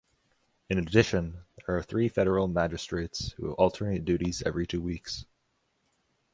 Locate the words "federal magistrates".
2.09-3.33